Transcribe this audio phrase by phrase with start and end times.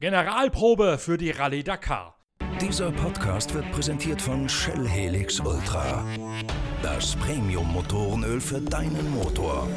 [0.00, 2.16] Generalprobe für die Rallye Dakar.
[2.60, 6.04] Dieser Podcast wird präsentiert von Shell Helix Ultra.
[6.82, 9.68] Das Premium-Motorenöl für deinen Motor.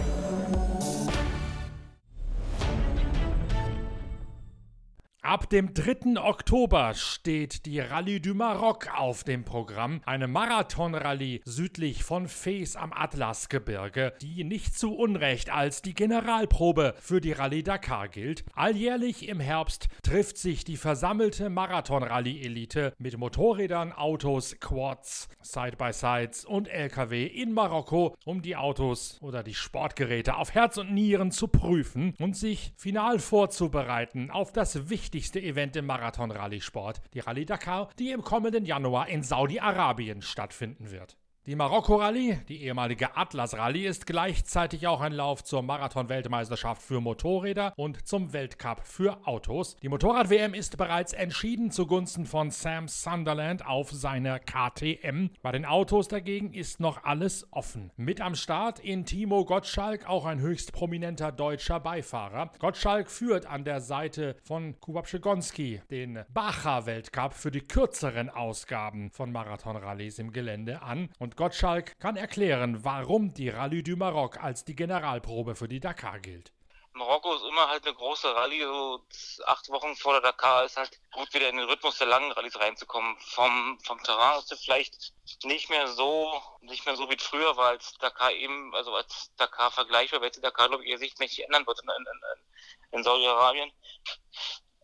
[5.26, 6.22] Ab dem 3.
[6.22, 12.92] Oktober steht die Rallye du Maroc auf dem Programm, eine Marathonrallye südlich von Fes am
[12.92, 18.44] Atlasgebirge, die nicht zu Unrecht als die Generalprobe für die Rallye Dakar gilt.
[18.54, 27.26] Alljährlich im Herbst trifft sich die versammelte Marathonrallye-Elite mit Motorrädern, Autos, Quads, Side-by-Sides und LKW
[27.28, 32.36] in Marokko, um die Autos oder die Sportgeräte auf Herz und Nieren zu prüfen und
[32.36, 38.66] sich final vorzubereiten auf das wichtigste Event im Marathon-Rallye-Sport, die Rallye Dakar, die im kommenden
[38.66, 41.18] Januar in Saudi-Arabien stattfinden wird.
[41.46, 48.08] Die Marokko-Rallye, die ehemalige Atlas-Rallye, ist gleichzeitig auch ein Lauf zur Marathon-Weltmeisterschaft für Motorräder und
[48.08, 49.76] zum Weltcup für Autos.
[49.84, 55.32] Die Motorrad-WM ist bereits entschieden zugunsten von Sam Sunderland auf seiner KTM.
[55.42, 57.92] Bei den Autos dagegen ist noch alles offen.
[57.98, 62.52] Mit am Start in Timo Gottschalk auch ein höchst prominenter deutscher Beifahrer.
[62.60, 69.34] Gottschalk führt an der Seite von Kubab Schigonski den Bacha-Weltcup für die kürzeren Ausgaben von
[69.34, 74.76] Marathon-Rallyes im Gelände an und Gottschalk kann erklären, warum die Rallye du Maroc als die
[74.76, 76.52] Generalprobe für die Dakar gilt.
[76.96, 79.04] Marokko ist immer halt eine große Rallye, so
[79.46, 82.60] acht Wochen vor der Dakar ist halt gut wieder in den Rhythmus der langen Rallyes
[82.60, 83.18] reinzukommen.
[83.20, 85.12] Vom, vom Terrain ist es vielleicht
[85.44, 89.72] nicht mehr so, nicht mehr so wie früher war, als Dakar eben, also als Dakar
[89.72, 93.72] vergleichbar, weil die Dakar, glaube ich, ihr Sicht mächtig ändern wird in, in, in Saudi-Arabien.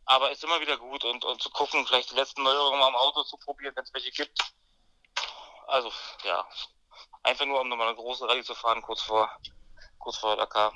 [0.05, 3.21] Aber ist immer wieder gut und, und zu gucken, vielleicht die letzten Neuerungen am Auto
[3.23, 4.39] zu probieren, wenn es welche gibt.
[5.69, 5.91] Also,
[6.23, 6.45] ja.
[7.23, 9.29] Einfach nur, um nochmal eine große Rallye zu fahren, kurz vor,
[9.99, 10.73] kurz vor Dakar.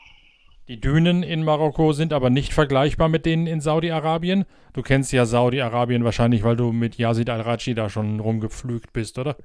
[0.68, 4.46] Die Dünen in Marokko sind aber nicht vergleichbar mit denen in Saudi-Arabien.
[4.74, 9.36] Du kennst ja Saudi-Arabien wahrscheinlich, weil du mit Yazid al-Raji da schon rumgepflügt bist, oder?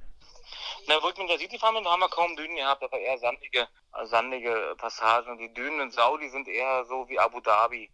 [0.87, 3.19] Na, wo ich mit Yazid gefahren bin, da haben wir kaum Dünen gehabt, aber eher
[3.19, 3.67] sandige,
[4.05, 5.39] sandige Passagen.
[5.39, 7.91] Die Dünen in Saudi sind eher so wie Abu Dhabi.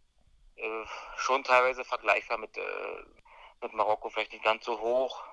[0.57, 0.84] Äh,
[1.17, 2.62] schon teilweise vergleichbar mit, äh,
[3.62, 5.25] mit Marokko, vielleicht nicht ganz so hoch,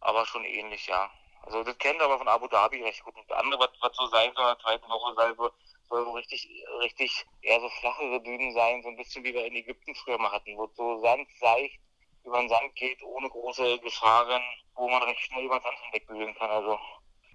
[0.00, 1.08] aber schon ähnlich, ja.
[1.46, 3.14] Also das kennt aber von Abu Dhabi recht gut.
[3.16, 5.50] Und das andere, was, was so sein soll, in der zweiten Woche soll, so,
[5.88, 6.48] soll so richtig,
[6.82, 10.32] richtig eher so flachere Dünen sein, so ein bisschen wie wir in Ägypten früher mal
[10.32, 11.78] hatten, wo so Sand seicht
[12.24, 14.42] über den Sand geht, ohne große Gefahren,
[14.74, 16.50] wo man recht schnell über den Sand hinwegbügeln kann.
[16.50, 16.78] Also.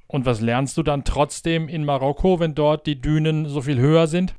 [0.07, 4.07] Und was lernst du dann trotzdem in Marokko, wenn dort die Dünen so viel höher
[4.07, 4.31] sind?
[4.31, 4.35] Du,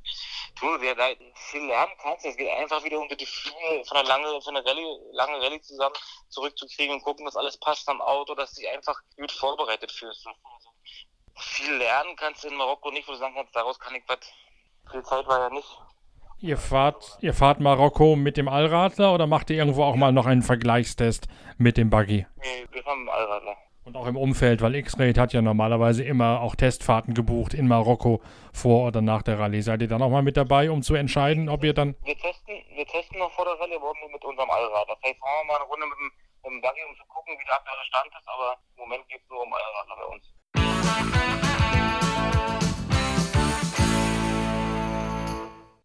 [0.81, 4.41] wer da viel lernen kannst, es geht einfach wieder um die Gefühle von einer lange,
[4.41, 5.95] von einer Rallye, lange Rallye zusammen
[6.29, 10.27] zurückzukriegen und gucken, dass alles passt am Auto, dass du dich einfach gut vorbereitet fühlst.
[10.27, 10.39] Also,
[11.37, 14.19] viel lernen kannst du in Marokko nicht, wo du sagen kannst, daraus kann ich was.
[14.91, 15.79] Viel Zeit war ja nicht.
[16.39, 20.27] Ihr fahrt, ihr fahrt Marokko mit dem Allradler oder macht ihr irgendwo auch mal noch
[20.27, 22.27] einen Vergleichstest mit dem Buggy?
[22.37, 23.57] Nee, wir fahren mit dem Allradler.
[23.85, 28.23] Und auch im Umfeld, weil X-Raid hat ja normalerweise immer auch Testfahrten gebucht in Marokko
[28.53, 29.61] vor oder nach der Rallye.
[29.61, 31.97] Seid ihr dann auch mal mit dabei, um zu entscheiden, ob ihr dann.
[32.05, 34.97] Wir testen, wir testen noch vor der Rallye, aber mit unserem Allradler.
[35.01, 36.13] Vielleicht fahren wir mal eine Runde mit dem,
[36.45, 39.21] mit dem Buggy, um zu gucken, wie der aktuelle Stand ist, aber im Moment geht
[39.21, 41.52] es nur um Allradler bei uns.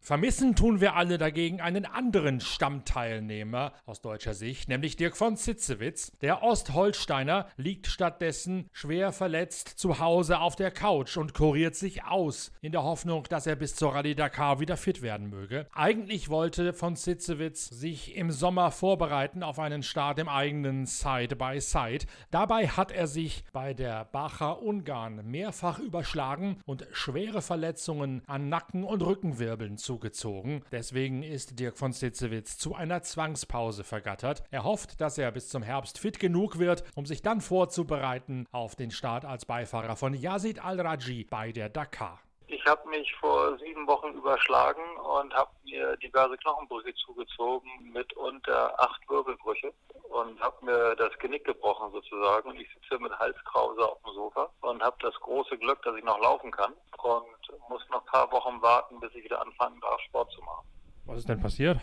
[0.07, 6.13] Vermissen tun wir alle dagegen einen anderen Stammteilnehmer aus deutscher Sicht, nämlich Dirk von Zitzewitz.
[6.21, 12.53] Der Ostholsteiner liegt stattdessen schwer verletzt zu Hause auf der Couch und kuriert sich aus,
[12.61, 15.67] in der Hoffnung, dass er bis zur Rallye Dakar wieder fit werden möge.
[15.73, 22.05] Eigentlich wollte von Zitzewitz sich im Sommer vorbereiten auf einen Start im eigenen Side-by-Side.
[22.31, 28.85] Dabei hat er sich bei der Bacha Ungarn mehrfach überschlagen und schwere Verletzungen an Nacken-
[28.85, 30.63] und Rückenwirbeln zugezogen.
[30.71, 34.43] Deswegen ist Dirk von Sitzewitz zu einer Zwangspause vergattert.
[34.51, 38.75] Er hofft, dass er bis zum Herbst fit genug wird, um sich dann vorzubereiten auf
[38.75, 42.19] den Start als Beifahrer von Yazid Al-Raji bei der Dakar.
[42.47, 44.83] Ich habe mich vor sieben Wochen überschlagen
[45.19, 49.73] und habe mir diverse Knochenbrüche zugezogen, mitunter acht Wirbelbrüche
[50.09, 52.49] und habe mir das Genick gebrochen sozusagen.
[52.49, 56.03] Und ich sitze mit Halskrause auf dem Sofa und habe das große Glück, dass ich
[56.03, 56.73] noch laufen kann
[57.03, 60.67] und muss noch ein paar Wochen warten, bis ich wieder anfangen darf, Sport zu machen.
[61.05, 61.77] Was ist denn passiert?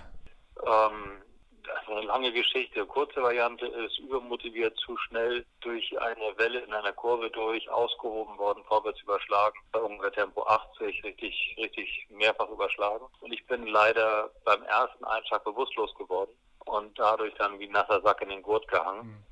[0.67, 1.23] Ähm,
[1.65, 2.85] das ist eine lange Geschichte.
[2.87, 8.63] Kurze Variante ist übermotiviert, zu schnell durch eine Welle in einer Kurve durch, ausgehoben worden,
[8.69, 13.07] vorwärts überschlagen, bei ungefähr Tempo 80, richtig, richtig mehrfach überschlagen.
[13.21, 16.33] Und ich bin leider beim ersten Einschlag bewusstlos geworden
[16.65, 19.07] und dadurch dann wie ein nasser Sack in den Gurt gehangen.
[19.07, 19.25] Mhm.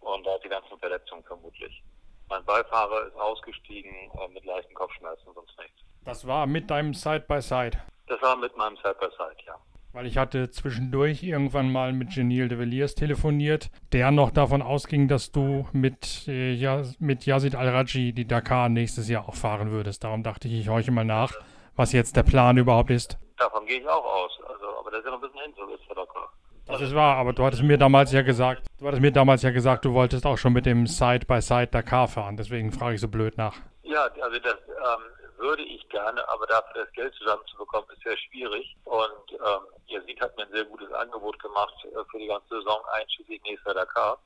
[0.00, 1.82] Und da die ganzen Verletzungen vermutlich.
[2.28, 5.80] Mein Beifahrer ist ausgestiegen äh, mit leichten Kopfschmerzen, sonst nichts.
[6.04, 7.76] Das war mit deinem Side-by-Side.
[7.76, 7.78] -Side.
[8.06, 9.56] Das war mit meinem Side-by-Side, -Side, ja.
[9.92, 15.08] Weil ich hatte zwischendurch irgendwann mal mit Genil de Villiers telefoniert, der noch davon ausging,
[15.08, 20.04] dass du mit, äh, ja, mit Yazid Al-Raji die Dakar nächstes Jahr auch fahren würdest.
[20.04, 21.32] Darum dachte ich, ich horche mal nach,
[21.76, 23.16] was jetzt der Plan überhaupt ist.
[23.38, 24.38] Davon gehe ich auch aus.
[24.46, 26.30] Also, aber das ist ja noch ein bisschen hin, so ist Dakar.
[26.66, 29.50] Das ist wahr, aber du hattest mir damals ja gesagt, du hattest mir damals ja
[29.50, 32.36] gesagt, du wolltest auch schon mit dem Side-by-Side -Side Dakar fahren.
[32.36, 33.56] Deswegen frage ich so blöd nach.
[33.82, 38.76] Ja, also das ähm, würde ich gerne, aber dafür das Geld zusammenzubekommen, ist sehr schwierig.
[38.84, 42.80] Und ähm, Yazid hat mir ein sehr gutes Angebot gemacht äh, für die ganze Saison,
[42.92, 44.18] einschließlich nächster Dakar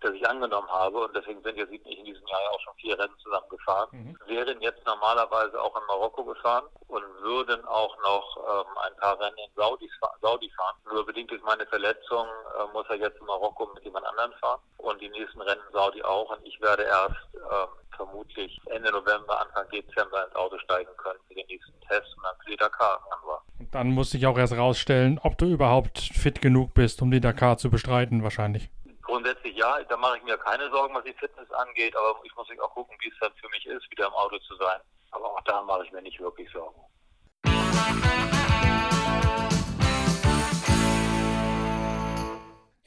[0.00, 3.16] das ich angenommen habe und deswegen sind jetzt in diesem Jahr auch schon vier Rennen
[3.22, 4.18] zusammen gefahren, mhm.
[4.26, 9.36] wären jetzt normalerweise auch in Marokko gefahren und würden auch noch ähm, ein paar Rennen
[9.38, 10.76] in Saudi, Saudi fahren.
[10.92, 14.60] Nur bedingt durch meine Verletzung äh, muss er jetzt in Marokko mit jemand anderem fahren
[14.78, 19.40] und die nächsten Rennen in Saudi auch und ich werde erst ähm, vermutlich Ende November,
[19.40, 22.98] Anfang Dezember ins Auto steigen können für den nächsten Test und dann für die Dakar
[22.98, 23.42] im Januar.
[23.72, 27.58] Dann muss ich auch erst rausstellen, ob du überhaupt fit genug bist, um die Dakar
[27.58, 28.70] zu bestreiten wahrscheinlich.
[29.10, 32.46] Grundsätzlich ja, da mache ich mir keine Sorgen, was die Fitness angeht, aber ich muss
[32.62, 34.78] auch gucken, wie es dann für mich ist, wieder im Auto zu sein.
[35.10, 36.80] Aber auch da mache ich mir nicht wirklich Sorgen.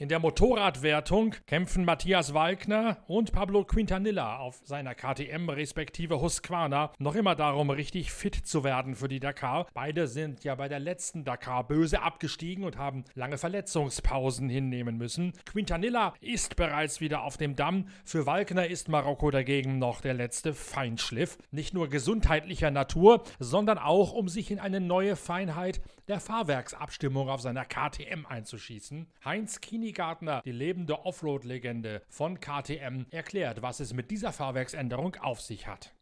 [0.03, 7.15] In der Motorradwertung kämpfen Matthias Walkner und Pablo Quintanilla auf seiner KTM respektive Husqvarna noch
[7.15, 9.65] immer darum, richtig fit zu werden für die Dakar.
[9.73, 15.31] Beide sind ja bei der letzten Dakar böse abgestiegen und haben lange Verletzungspausen hinnehmen müssen.
[15.45, 17.88] Quintanilla ist bereits wieder auf dem Damm.
[18.03, 21.38] Für Walkner ist Marokko dagegen noch der letzte Feinschliff.
[21.51, 27.41] Nicht nur gesundheitlicher Natur, sondern auch um sich in eine neue Feinheit der Fahrwerksabstimmung auf
[27.41, 29.11] seiner KTM einzuschießen.
[29.23, 35.67] Heinz Kinigartner, die lebende Offroad-Legende von KTM, erklärt, was es mit dieser Fahrwerksänderung auf sich
[35.67, 35.94] hat.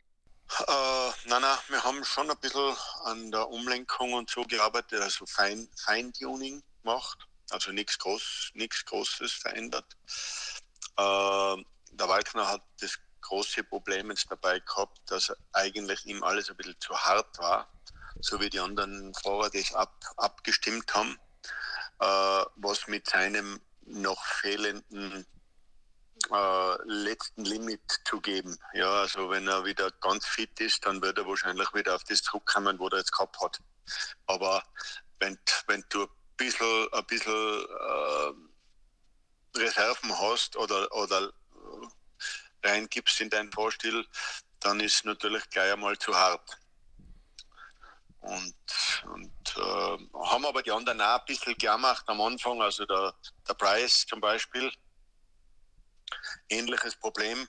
[0.60, 2.76] Äh, nein, nein, wir haben schon ein bisschen
[3.06, 7.20] an der Umlenkung und so gearbeitet, also Fein, Feintuning gemacht,
[7.52, 8.52] also nichts groß,
[8.86, 9.86] Großes verändert.
[10.98, 11.64] Äh,
[11.94, 16.80] der Walkner hat das große Problem jetzt dabei gehabt, dass eigentlich ihm alles ein bisschen
[16.80, 17.72] zu hart war
[18.22, 21.18] so wie die anderen Fahrer das ab, abgestimmt haben,
[22.00, 25.26] äh, was mit seinem noch fehlenden
[26.32, 28.58] äh, letzten Limit zu geben.
[28.74, 32.22] Ja, also wenn er wieder ganz fit ist, dann wird er wahrscheinlich wieder auf das
[32.22, 33.60] zurückkommen, wo er jetzt gehabt hat.
[34.28, 34.64] Aber
[35.20, 35.38] wenn,
[35.68, 41.28] wenn du ein bisschen, ein bisschen äh, Reserven hast oder, oder
[42.64, 44.06] äh, reingibst in deinen Fahrstil,
[44.60, 46.61] dann ist es natürlich gleich einmal zu hart.
[48.22, 48.56] Und,
[49.14, 52.62] und äh, haben aber die anderen auch ein bisschen gemacht am Anfang.
[52.62, 53.14] Also der,
[53.48, 54.72] der Price zum Beispiel,
[56.50, 57.48] ähnliches Problem.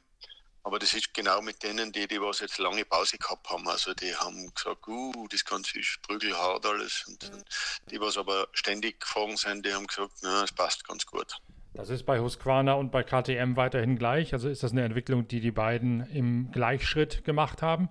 [0.65, 3.67] Aber das ist genau mit denen, die, die was jetzt lange Pause gehabt haben.
[3.69, 7.05] Also die haben gesagt, uh, das Ganze ist prügelhart alles.
[7.09, 7.45] Und, und
[7.91, 11.37] die, was aber ständig gefahren sind, die haben gesagt, na, es passt ganz gut.
[11.75, 14.35] Das ist bei Husqvarna und bei KTM weiterhin gleich.
[14.35, 17.89] Also ist das eine Entwicklung, die die beiden im Gleichschritt gemacht haben?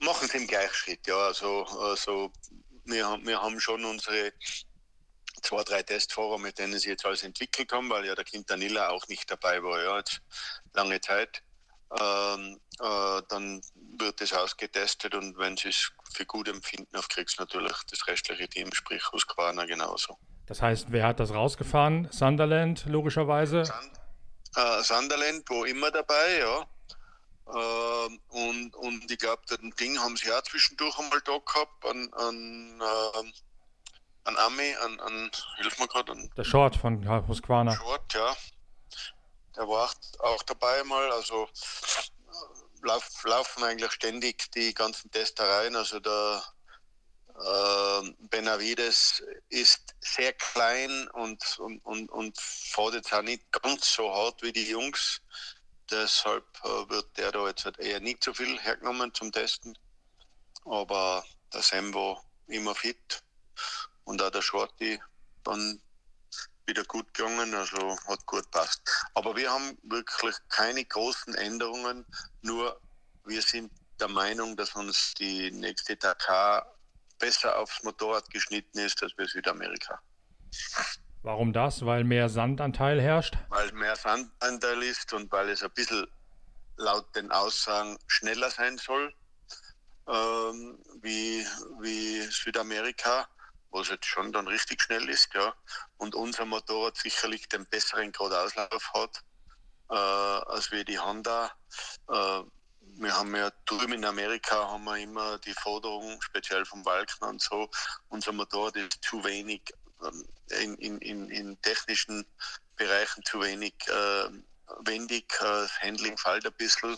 [0.00, 1.16] Machen sie im Gleichschritt, ja.
[1.16, 2.32] Also, also
[2.84, 4.32] wir, wir haben schon unsere
[5.42, 9.06] zwei, drei Testfahrer, mit denen sie jetzt alles entwickelt haben, weil ja der Quintanilla auch
[9.08, 10.20] nicht dabei war, ja, jetzt
[10.74, 11.42] lange Zeit.
[11.98, 13.60] Ähm, äh, dann
[13.98, 18.48] wird es ausgetestet und wenn sie es für gut empfinden, auf kriegst natürlich das restliche
[18.48, 20.16] Team, sprich Husqvarna genauso.
[20.46, 22.08] Das heißt, wer hat das rausgefahren?
[22.12, 23.64] Sunderland, logischerweise?
[23.64, 23.92] Sand,
[24.56, 26.66] äh, Sunderland, wo immer dabei, ja.
[27.54, 32.12] Ähm, und, und ich glaube, den Ding haben sie auch zwischendurch einmal da gehabt, an,
[32.14, 33.32] an, äh,
[34.24, 36.30] an Ami, an, an hilf mir gerade.
[36.36, 37.74] Der Short von Husqvarna.
[37.74, 38.36] Short, ja.
[39.56, 39.90] Der war
[40.20, 45.74] auch dabei mal, also äh, lauf, laufen eigentlich ständig die ganzen Testereien.
[45.74, 46.42] Also der
[47.36, 54.08] äh, Benavides ist sehr klein und, und, und, und fährt jetzt auch nicht ganz so
[54.14, 55.20] hart wie die Jungs.
[55.90, 59.76] Deshalb äh, wird der da jetzt halt eher nicht so viel hergenommen zum Testen.
[60.64, 63.22] Aber der Sam war immer fit
[64.04, 65.00] und auch der Shorty
[65.44, 65.80] dann
[66.66, 68.80] wieder gut gegangen, also hat gut passt.
[69.14, 72.06] Aber wir haben wirklich keine großen Änderungen,
[72.42, 72.80] nur
[73.24, 76.76] wir sind der Meinung, dass uns die nächste Dakar
[77.18, 80.00] besser aufs Motorrad geschnitten ist als bei Südamerika.
[81.22, 81.84] Warum das?
[81.84, 83.36] Weil mehr Sandanteil herrscht?
[83.50, 86.06] Weil mehr Sandanteil ist und weil es ein bisschen
[86.76, 89.12] laut den Aussagen schneller sein soll
[90.08, 91.46] ähm, wie,
[91.80, 93.28] wie Südamerika,
[93.70, 95.32] wo es jetzt schon dann richtig schnell ist.
[95.34, 95.54] Ja.
[95.98, 99.22] Und unser Motorrad sicherlich den besseren Gradauslauf hat
[99.90, 101.52] äh, als wie die Honda.
[102.08, 102.42] Äh,
[102.96, 107.40] wir haben ja drüben in Amerika haben wir immer die Forderung, speziell vom Walken und
[107.40, 107.70] so,
[108.08, 109.62] unser Motorrad ist zu wenig
[110.60, 112.26] in, in, in, technischen
[112.76, 114.28] Bereichen zu wenig äh,
[114.84, 116.96] wendig, äh, das Handling fällt ein bisschen.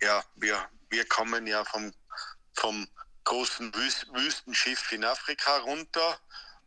[0.00, 1.92] Ja, wir, wir kommen ja vom,
[2.54, 2.88] vom
[3.24, 6.18] großen Wüstenschiff in Afrika runter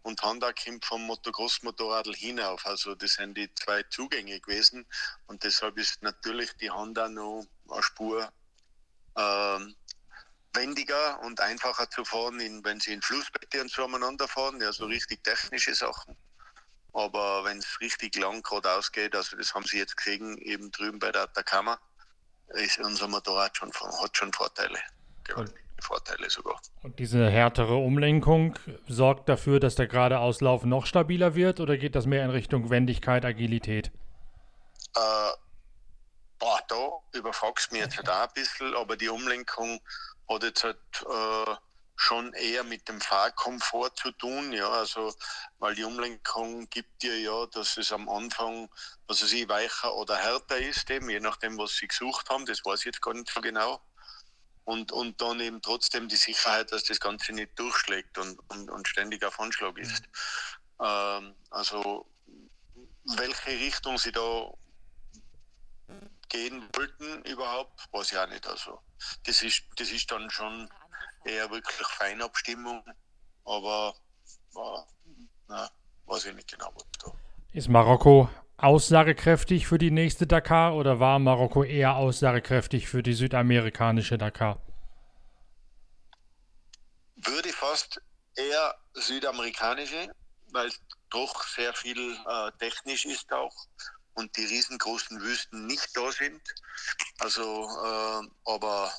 [0.04, 2.65] und Honda kommt vom Motocross-Motorrad hinauf.
[2.65, 4.86] Also das sind die zwei Zugänge gewesen
[5.27, 8.32] und deshalb ist natürlich die Honda noch eine Spur
[9.18, 9.75] ähm,
[10.55, 14.71] wendiger und einfacher zu fahren, in, wenn sie in Flussbette und so umeinander fahren, ja
[14.71, 16.15] so richtig technische Sachen.
[16.93, 21.00] Aber wenn es richtig lang geradeaus geht, also das haben sie jetzt gekriegt, eben drüben
[21.00, 21.77] bei der Atacama,
[22.50, 24.79] ist unser Motorrad schon, hat schon Vorteile.
[25.81, 26.59] Vorteile sogar.
[26.83, 28.57] Und diese härtere Umlenkung
[28.88, 32.69] sorgt dafür, dass der gerade Auslauf noch stabiler wird oder geht das mehr in Richtung
[32.69, 33.91] Wendigkeit, Agilität?
[34.95, 35.31] Äh,
[36.39, 39.79] boah, da überfragst du mich jetzt halt auch ein bisschen, aber die Umlenkung
[40.29, 40.77] hat jetzt halt
[41.08, 41.55] äh,
[41.96, 45.13] schon eher mit dem Fahrkomfort zu tun, ja, also
[45.60, 48.70] weil die Umlenkung gibt dir ja, dass es am Anfang,
[49.08, 52.65] was weiß ich, weicher oder härter ist, eben, je nachdem, was sie gesucht haben, das
[52.65, 53.82] weiß ich jetzt gar nicht so genau.
[54.65, 58.88] Und, und dann eben trotzdem die Sicherheit, dass das Ganze nicht durchschlägt und, und, und
[58.88, 60.01] ständig auf Anschlag ist.
[60.79, 60.86] Mhm.
[60.86, 62.12] Ähm, also
[63.15, 64.51] welche Richtung sie da
[66.29, 68.48] gehen wollten überhaupt, weiß ich auch nicht.
[68.48, 68.79] Also
[69.25, 70.70] das ist, das ist dann schon
[71.25, 72.84] eher wirklich Feinabstimmung,
[73.46, 73.96] aber
[74.55, 74.79] äh,
[75.48, 75.70] na,
[76.05, 77.12] weiß ich nicht genau, was da.
[77.53, 84.17] Ist Marokko aussagekräftig für die nächste Dakar oder war Marokko eher aussagekräftig für die südamerikanische
[84.17, 84.62] Dakar?
[87.15, 88.01] Würde fast
[88.36, 90.13] eher südamerikanische,
[90.51, 90.72] weil
[91.10, 93.53] doch sehr viel äh, technisch ist auch
[94.15, 96.41] und die riesengroßen Wüsten nicht da sind.
[97.19, 98.93] Also, äh, aber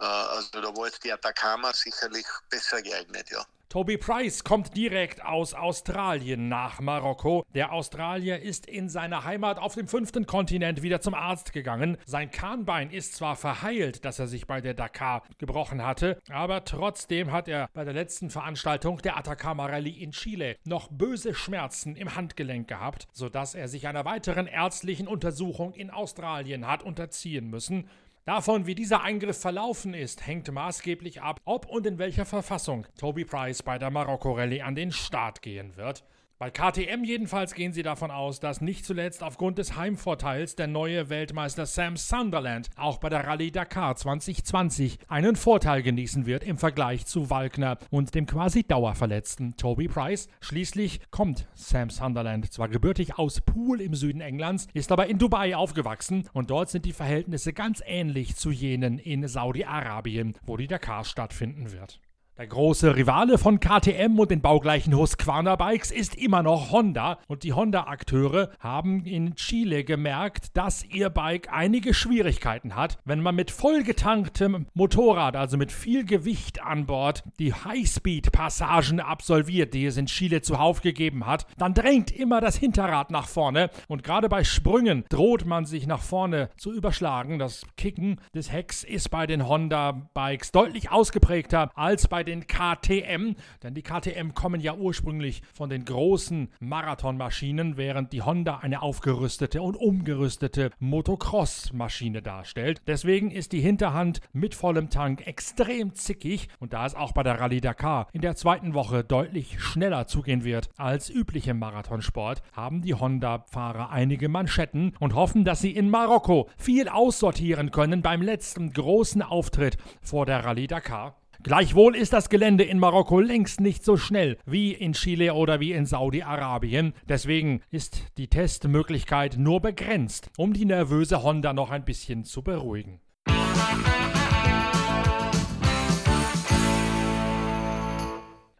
[0.00, 3.44] äh, also da war jetzt die Atacama sicherlich besser geeignet, ja.
[3.68, 7.44] Toby Price kommt direkt aus Australien nach Marokko.
[7.54, 11.98] Der Australier ist in seiner Heimat auf dem fünften Kontinent wieder zum Arzt gegangen.
[12.06, 17.30] Sein Kahnbein ist zwar verheilt, dass er sich bei der Dakar gebrochen hatte, aber trotzdem
[17.30, 22.16] hat er bei der letzten Veranstaltung der Atacama Rallye in Chile noch böse Schmerzen im
[22.16, 27.86] Handgelenk gehabt, sodass er sich einer weiteren ärztlichen Untersuchung in Australien hat unterziehen müssen.
[28.28, 33.24] Davon, wie dieser Eingriff verlaufen ist, hängt maßgeblich ab, ob und in welcher Verfassung Toby
[33.24, 36.04] Price bei der Marokko-Rallye an den Start gehen wird.
[36.40, 41.10] Bei KTM jedenfalls gehen sie davon aus, dass nicht zuletzt aufgrund des Heimvorteils der neue
[41.10, 47.06] Weltmeister Sam Sunderland auch bei der Rallye Dakar 2020 einen Vorteil genießen wird im Vergleich
[47.06, 50.28] zu Walkner und dem quasi dauerverletzten Toby Price.
[50.40, 55.56] Schließlich kommt Sam Sunderland zwar gebürtig aus Poole im Süden Englands, ist aber in Dubai
[55.56, 61.04] aufgewachsen und dort sind die Verhältnisse ganz ähnlich zu jenen in Saudi-Arabien, wo die Dakar
[61.04, 61.98] stattfinden wird.
[62.38, 67.18] Der große Rivale von KTM und den baugleichen Husqvarna Bikes ist immer noch Honda.
[67.26, 73.34] Und die Honda-Akteure haben in Chile gemerkt, dass ihr Bike einige Schwierigkeiten hat, wenn man
[73.34, 80.06] mit vollgetanktem Motorrad, also mit viel Gewicht an Bord, die Highspeed-Passagen absolviert, die es in
[80.06, 83.68] Chile zuhauf gegeben hat, dann drängt immer das Hinterrad nach vorne.
[83.88, 87.40] Und gerade bei Sprüngen droht man sich nach vorne zu überschlagen.
[87.40, 93.74] Das Kicken des Hecks ist bei den Honda-Bikes deutlich ausgeprägter als bei den KTM, denn
[93.74, 99.76] die KTM kommen ja ursprünglich von den großen Marathonmaschinen, während die Honda eine aufgerüstete und
[99.76, 102.82] umgerüstete Motocross-Maschine darstellt.
[102.86, 107.40] Deswegen ist die Hinterhand mit vollem Tank extrem zickig und da es auch bei der
[107.40, 112.94] Rallye Dakar in der zweiten Woche deutlich schneller zugehen wird als üblich Marathonsport, haben die
[112.94, 119.22] Honda-Fahrer einige Manschetten und hoffen, dass sie in Marokko viel aussortieren können beim letzten großen
[119.22, 121.16] Auftritt vor der Rallye Dakar.
[121.44, 125.72] Gleichwohl ist das Gelände in Marokko längst nicht so schnell wie in Chile oder wie
[125.72, 126.94] in Saudi-Arabien.
[127.08, 133.00] Deswegen ist die Testmöglichkeit nur begrenzt, um die nervöse Honda noch ein bisschen zu beruhigen.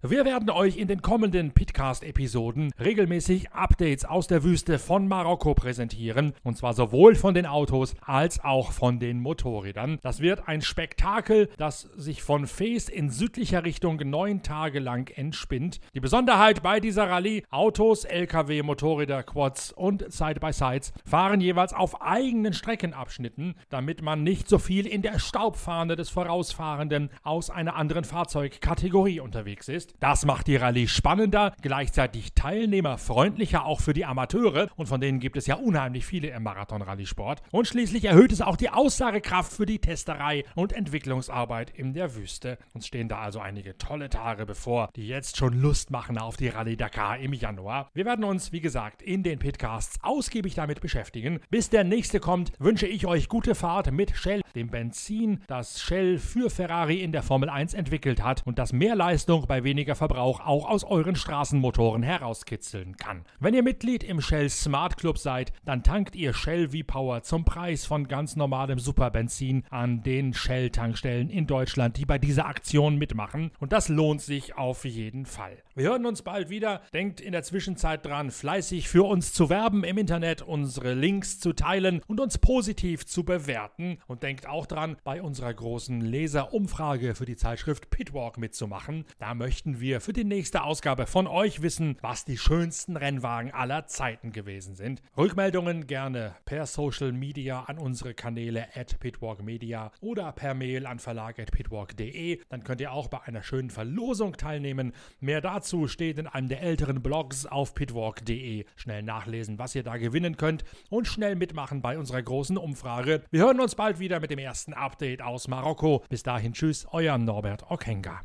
[0.02, 6.34] Wir werden euch in den kommenden Pitcast-Episoden regelmäßig Updates aus der Wüste von Marokko präsentieren.
[6.44, 9.98] Und zwar sowohl von den Autos als auch von den Motorrädern.
[10.00, 15.80] Das wird ein Spektakel, das sich von Fes in südlicher Richtung neun Tage lang entspinnt.
[15.96, 22.52] Die Besonderheit bei dieser Rallye: Autos, LKW, Motorräder, Quads und Side-by-Sides fahren jeweils auf eigenen
[22.52, 29.18] Streckenabschnitten, damit man nicht so viel in der Staubfahne des Vorausfahrenden aus einer anderen Fahrzeugkategorie
[29.18, 29.87] unterwegs ist.
[29.88, 29.96] Ist.
[30.00, 35.36] Das macht die Rallye spannender, gleichzeitig teilnehmerfreundlicher auch für die Amateure und von denen gibt
[35.36, 37.42] es ja unheimlich viele im Marathon-Rallye-Sport.
[37.50, 42.58] Und schließlich erhöht es auch die Aussagekraft für die Testerei und Entwicklungsarbeit in der Wüste.
[42.74, 46.48] Uns stehen da also einige tolle Tage bevor, die jetzt schon Lust machen auf die
[46.48, 47.90] Rallye Dakar im Januar.
[47.94, 51.40] Wir werden uns, wie gesagt, in den Pitcasts ausgiebig damit beschäftigen.
[51.50, 56.18] Bis der nächste kommt, wünsche ich euch gute Fahrt mit Shell, dem Benzin, das Shell
[56.18, 60.40] für Ferrari in der Formel 1 entwickelt hat und das mehr Leistung bei weniger Verbrauch
[60.40, 63.24] auch aus euren Straßenmotoren herauskitzeln kann.
[63.40, 67.86] Wenn ihr Mitglied im Shell Smart Club seid, dann tankt ihr Shell V-Power zum Preis
[67.86, 73.50] von ganz normalem Superbenzin an den Shell-Tankstellen in Deutschland, die bei dieser Aktion mitmachen.
[73.60, 75.58] Und das lohnt sich auf jeden Fall.
[75.78, 76.82] Wir hören uns bald wieder.
[76.92, 81.52] Denkt in der Zwischenzeit dran, fleißig für uns zu werben im Internet, unsere Links zu
[81.52, 83.98] teilen und uns positiv zu bewerten.
[84.08, 89.04] Und denkt auch dran, bei unserer großen Leserumfrage für die Zeitschrift Pitwalk mitzumachen.
[89.20, 93.86] Da möchten wir für die nächste Ausgabe von euch wissen, was die schönsten Rennwagen aller
[93.86, 95.00] Zeiten gewesen sind.
[95.16, 102.40] Rückmeldungen gerne per Social Media an unsere Kanäle at pitwalkmedia oder per Mail an verlag.pitwalk.de.
[102.48, 104.92] Dann könnt ihr auch bei einer schönen Verlosung teilnehmen.
[105.20, 108.64] Mehr dazu steht in einem der älteren Blogs auf pitwalk.de.
[108.74, 113.22] Schnell nachlesen, was ihr da gewinnen könnt und schnell mitmachen bei unserer großen Umfrage.
[113.30, 116.02] Wir hören uns bald wieder mit dem ersten Update aus Marokko.
[116.08, 118.22] Bis dahin, tschüss, euer Norbert Okenga.